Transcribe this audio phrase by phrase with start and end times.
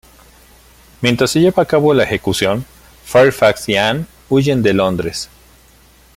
[1.01, 2.65] Mientras se lleva a cabo la ejecución,
[3.05, 5.29] Fairfax y Anne huyen de Londres.